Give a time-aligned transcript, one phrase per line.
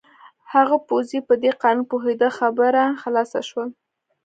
[0.53, 3.69] هغه پوځي په دې قانون پوهېده، خبره خلاصه شول.